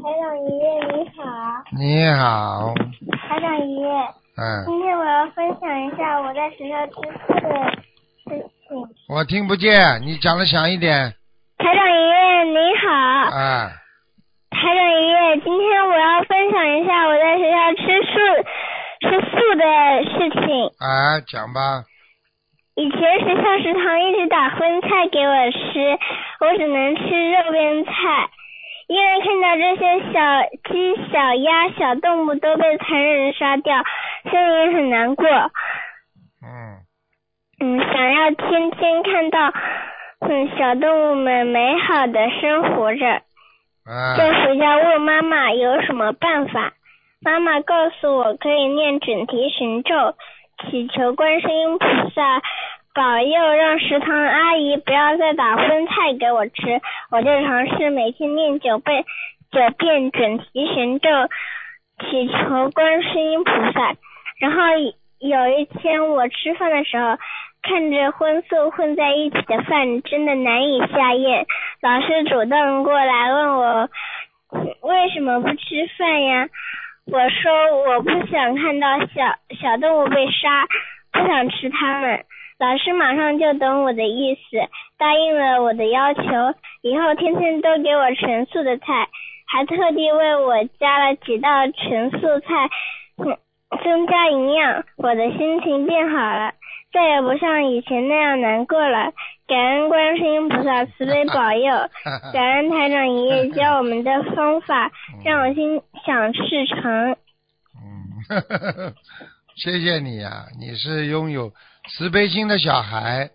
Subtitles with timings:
[0.00, 1.24] 台长爷爷你好，
[1.76, 2.72] 你好，
[3.28, 3.88] 台长爷爷，
[4.36, 6.92] 嗯，今天我要分享一下我在学校吃
[7.26, 7.72] 素的
[8.24, 8.88] 事情。
[9.08, 11.12] 我听不见，你讲的响一点，
[11.58, 12.88] 台长爷爷你好，
[13.36, 13.70] 啊，
[14.50, 18.14] 台长爷爷，今天我要分享一下我在学校吃素
[19.02, 19.64] 吃素的
[20.04, 20.66] 事情。
[20.78, 21.82] 啊，讲吧，
[22.76, 25.98] 以前学校食堂一直打荤菜给我吃，
[26.40, 27.90] 我只能吃肉边菜。
[28.88, 30.42] 因为看到这些小
[30.72, 33.84] 鸡、小鸭、小动物都被残忍杀掉，
[34.30, 35.26] 心里很难过。
[36.42, 36.80] 嗯，
[37.60, 39.52] 嗯，想要天天看到
[40.20, 43.06] 嗯小动物们美好的生活着。
[43.84, 44.16] 嗯。
[44.16, 46.72] 就回家问妈妈有什么办法，
[47.20, 50.14] 妈妈告诉我可以念准提神咒，
[50.64, 52.40] 祈求观世音菩萨
[52.98, 56.80] 保佑，让食堂阿姨不要再打荤菜给我吃。
[57.12, 59.04] 我就尝试每天念九遍
[59.52, 61.08] 九遍准提神咒，
[62.00, 63.94] 祈求观世音菩萨。
[64.40, 64.62] 然后
[65.20, 67.16] 有一天我吃饭的时候，
[67.62, 71.46] 看着荤素混在一起的饭，真的难以下咽。
[71.80, 73.88] 老师主动过来问我
[74.82, 76.48] 为什么不吃饭呀？
[77.06, 77.52] 我说
[77.86, 79.22] 我不想看到小
[79.60, 80.66] 小动物被杀，
[81.18, 82.24] 不想吃它们。
[82.58, 84.40] 老师马上就懂我的意思，
[84.98, 86.22] 答应了我的要求，
[86.82, 89.08] 以后天天都给我纯素的菜，
[89.46, 92.68] 还特地为我加了几道纯素菜，
[93.84, 94.84] 增加营养。
[94.96, 96.52] 我的心情变好了，
[96.92, 99.12] 再也不像以前那样难过了。
[99.46, 101.72] 感恩观世音菩萨慈悲保佑，
[102.34, 104.90] 感恩台长爷爷教我们的方法，
[105.24, 107.16] 让我心想事成。
[107.80, 108.92] 嗯，
[109.60, 111.52] 谢谢你呀、你是拥有
[111.90, 113.28] 慈悲心的小孩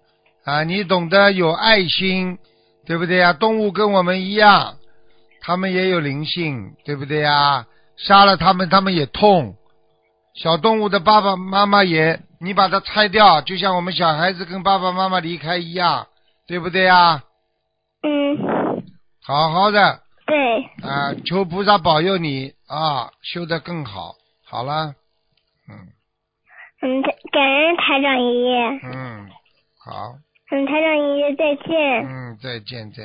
[0.45, 2.37] 啊，你懂得有爱心，
[2.85, 4.77] 对不对呀、动物跟我们一样，
[5.41, 7.65] 它们也有灵性，对不对呀、
[7.97, 9.55] 杀了它们，它们也痛。
[10.33, 16.07] 小动物的爸爸妈妈也，你把它拆掉，就像我们小孩子跟爸爸妈妈离开一样，
[16.47, 17.21] 对不对呀、
[18.01, 18.81] 嗯，
[19.21, 19.99] 好好的。
[20.25, 24.15] 对，啊，求菩萨保佑你啊，修得更好。
[24.45, 24.93] 好了，
[25.67, 25.75] 嗯
[26.83, 27.01] 嗯，
[27.31, 29.29] 感恩台长爷爷，嗯，
[29.79, 30.17] 好，
[30.51, 32.05] 嗯，台长爷爷再见。
[32.05, 33.01] 嗯，再见再见。